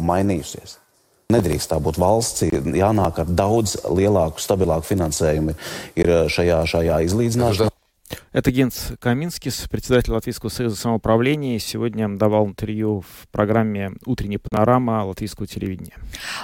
[1.29, 5.53] Nedrīkst tā būt valsts, ir jānāk ar daudz lielāku, stabilāku finansējumu
[6.01, 7.69] ir šajā, šajā izlīdzināšanā.
[8.33, 11.59] Это Генс Каминскис, председатель Латвийского союза самоуправления.
[11.59, 15.93] Сегодня давал интервью в программе «Утренняя панорама» латвийского телевидения.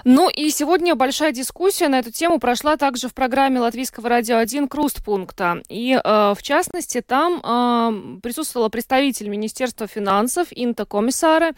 [0.03, 4.67] Ну и сегодня большая дискуссия на эту тему прошла также в программе Латвийского радио 1
[4.67, 5.63] «Крустпункта».
[5.67, 11.53] И, э, в частности, там э, присутствовала представитель Министерства финансов Инта Комиссара.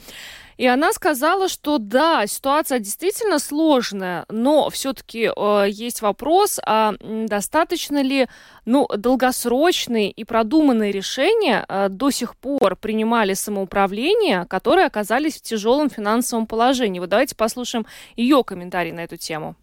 [0.57, 8.01] И она сказала, что да, ситуация действительно сложная, но все-таки э, есть вопрос, а достаточно
[8.01, 8.27] ли
[8.65, 15.91] ну, долгосрочные и продуманные решения э, до сих пор принимали самоуправление, которые оказались в тяжелом
[15.91, 16.99] финансовом положении.
[16.99, 17.85] Вот давайте послушаем
[18.15, 19.55] ее комментарий на эту тему.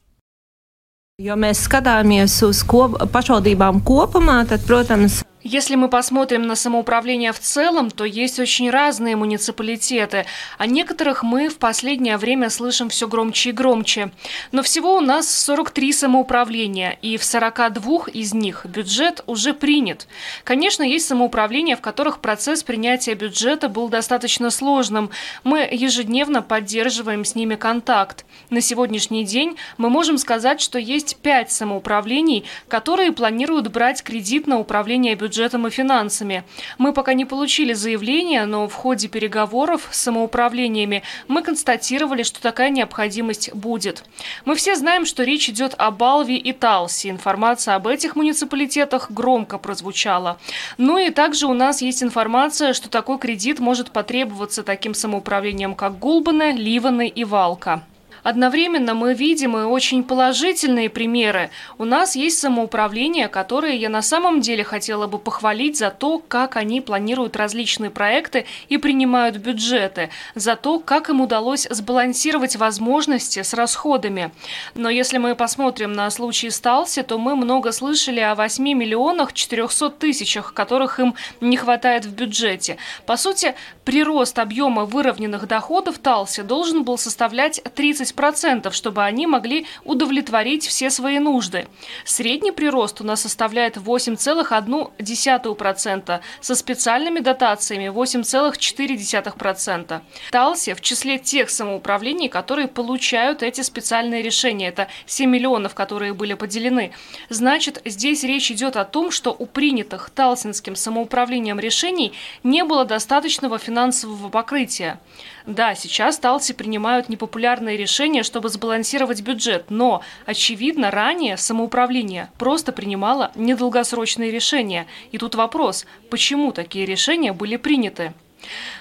[1.22, 7.38] Jo mēs skatāmies uz kop, pašvaldībām kopumā, tad, protams, Если мы посмотрим на самоуправление в
[7.38, 10.24] целом, то есть очень разные муниципалитеты.
[10.56, 14.10] О некоторых мы в последнее время слышим все громче и громче.
[14.52, 20.08] Но всего у нас 43 самоуправления, и в 42 из них бюджет уже принят.
[20.44, 25.10] Конечно, есть самоуправления, в которых процесс принятия бюджета был достаточно сложным.
[25.42, 28.24] Мы ежедневно поддерживаем с ними контакт.
[28.48, 34.58] На сегодняшний день мы можем сказать, что есть 5 самоуправлений, которые планируют брать кредит на
[34.58, 36.44] управление бюджетом бюджетом и финансами.
[36.78, 42.70] Мы пока не получили заявления, но в ходе переговоров с самоуправлениями мы констатировали, что такая
[42.70, 44.04] необходимость будет.
[44.44, 47.10] Мы все знаем, что речь идет о Балви и Талси.
[47.10, 50.38] Информация об этих муниципалитетах громко прозвучала.
[50.78, 55.98] Ну и также у нас есть информация, что такой кредит может потребоваться таким самоуправлением, как
[55.98, 57.82] Гулбаны, Ливаны и Валка.
[58.24, 61.50] Одновременно мы видим и очень положительные примеры.
[61.76, 66.56] У нас есть самоуправление, которое я на самом деле хотела бы похвалить за то, как
[66.56, 73.52] они планируют различные проекты и принимают бюджеты, за то, как им удалось сбалансировать возможности с
[73.52, 74.32] расходами.
[74.74, 79.90] Но если мы посмотрим на случай Сталси, то мы много слышали о 8 миллионах 400
[79.90, 82.78] тысячах, которых им не хватает в бюджете.
[83.04, 83.54] По сути,
[83.84, 90.88] прирост объема выровненных доходов Талси должен был составлять 30 10%, чтобы они могли удовлетворить все
[90.90, 91.66] свои нужды.
[92.04, 100.00] Средний прирост у нас составляет 8,1%, со специальными дотациями 8,4%.
[100.30, 104.68] Талси в числе тех самоуправлений, которые получают эти специальные решения.
[104.68, 106.92] Это 7 миллионов, которые были поделены.
[107.28, 112.12] Значит, здесь речь идет о том, что у принятых Талсинским самоуправлением решений
[112.42, 115.00] не было достаточного финансового покрытия.
[115.46, 123.30] Да, сейчас Талси принимают непопулярные решения, чтобы сбалансировать бюджет, но, очевидно, ранее самоуправление просто принимало
[123.34, 124.86] недолгосрочные решения.
[125.12, 128.14] И тут вопрос, почему такие решения были приняты?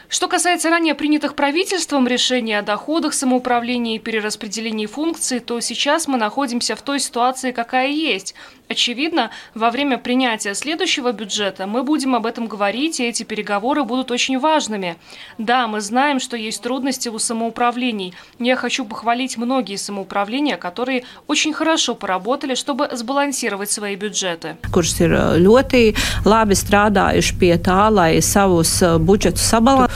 [0.10, 6.18] Что касается ранее принятых правительством решений о доходах самоуправления и перераспределении функций, то сейчас мы
[6.18, 8.36] находимся в той ситуации, какая есть.
[8.70, 14.10] Очевидно, во время принятия следующего бюджета мы будем об этом говорить, и эти переговоры будут
[14.10, 14.96] очень важными.
[15.38, 18.14] Да, мы знаем, что есть трудности у самоуправлений.
[18.40, 24.58] Я хочу похвалить многие самоуправления, которые очень хорошо поработали, чтобы сбалансировать свои бюджеты.
[24.74, 25.82] Kurš ir ļoti
[26.26, 29.93] labi strādājuši pie tā, lai budžetus sabalansētu.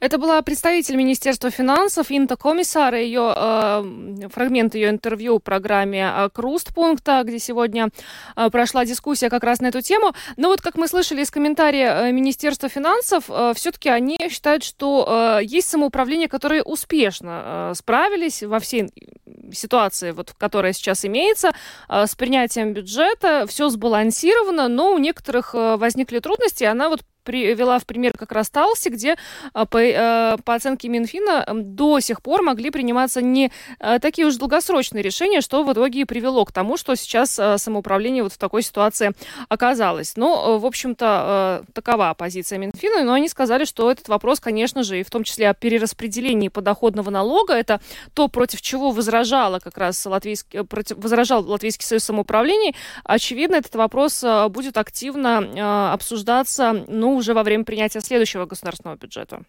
[0.00, 6.28] Это была представитель Министерства финансов Инта Комиссара, ее э, фрагмент ее интервью в программе э,
[6.30, 7.88] Крустпункта, где сегодня
[8.36, 10.12] э, прошла дискуссия как раз на эту тему.
[10.36, 15.38] Но вот, как мы слышали из комментария э, Министерства финансов, э, все-таки они считают, что
[15.40, 18.90] э, есть самоуправления, которые успешно э, справились во всей
[19.52, 21.52] ситуации, вот, которая сейчас имеется,
[21.88, 27.78] э, с принятием бюджета, все сбалансировано, но у некоторых э, возникли трудности, она вот привела
[27.78, 29.16] в пример как раз Талси, где
[29.52, 29.66] по,
[30.44, 33.50] по оценке Минфина до сих пор могли приниматься не
[34.00, 38.32] такие уж долгосрочные решения, что в итоге и привело к тому, что сейчас самоуправление вот
[38.32, 39.12] в такой ситуации
[39.48, 40.16] оказалось.
[40.16, 45.02] Ну, в общем-то, такова позиция Минфина, но они сказали, что этот вопрос, конечно же, и
[45.02, 47.80] в том числе о перераспределении подоходного налога, это
[48.12, 52.74] то, против чего возражала как раз латвийский, против, возражал Латвийский союз самоуправлений.
[53.04, 59.42] Очевидно, этот вопрос будет активно обсуждаться, ну, уже во время принятия следующего государственного бюджета.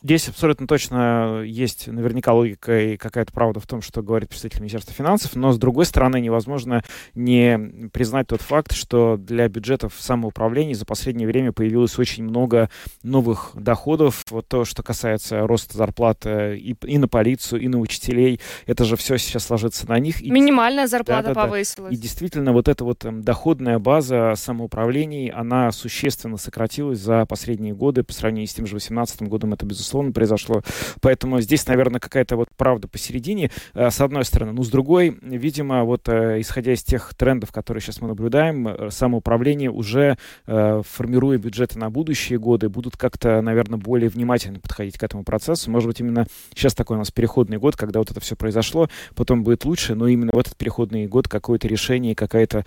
[0.00, 4.94] Здесь абсолютно точно есть наверняка логика и какая-то правда в том, что говорит представитель Министерства
[4.94, 6.84] финансов, но с другой стороны невозможно
[7.16, 12.70] не признать тот факт, что для бюджетов самоуправления за последнее время появилось очень много
[13.02, 14.24] новых доходов.
[14.30, 18.84] Вот то, что касается роста зарплат э, и, и на полицию, и на учителей, это
[18.84, 20.22] же все сейчас ложится на них.
[20.22, 21.90] Минимальная зарплата да, да, повысилась.
[21.90, 21.96] Да.
[21.96, 28.04] И действительно вот эта вот эм, доходная база самоуправлений, она существенно сократилась за последние годы
[28.04, 29.54] по сравнению с тем же 2018 годом.
[29.54, 30.62] Это, безусловно, безусловно, произошло.
[31.00, 34.52] Поэтому здесь, наверное, какая-то вот правда посередине, э, с одной стороны.
[34.52, 38.90] Ну, с другой, видимо, вот э, исходя из тех трендов, которые сейчас мы наблюдаем, э,
[38.90, 40.16] самоуправление уже,
[40.46, 45.70] формируя бюджеты на будущие годы, будут как-то, наверное, более внимательно подходить к этому процессу.
[45.70, 49.44] Может быть, именно сейчас такой у нас переходный год, когда вот это все произошло, потом
[49.44, 52.64] будет лучше, но именно в этот переходный год какое-то решение, какая-то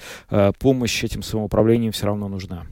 [0.60, 2.66] помощь этим самоуправлением все равно нужна.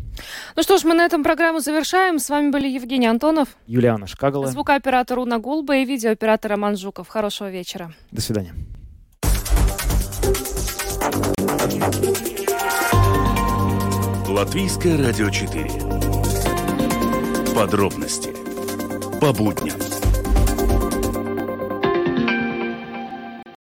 [0.56, 2.20] Ну что ж, мы на этом программу завершаем.
[2.20, 4.08] С вами были Евгений Антонов, Юлиана
[4.40, 7.08] Шкагала, звукооператор Уна Гулба и видеооператор Роман Жуков.
[7.08, 7.94] Хорошего вечера.
[8.12, 8.54] До свидания.
[14.28, 15.70] Латвийское радио 4.
[17.56, 18.30] Подробности
[19.20, 19.99] по будням.